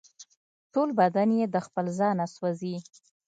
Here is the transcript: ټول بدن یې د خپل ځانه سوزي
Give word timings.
ټول 0.73 0.89
بدن 0.99 1.29
یې 1.39 1.45
د 1.53 1.55
خپل 1.65 1.85
ځانه 1.99 2.25
سوزي 2.35 2.75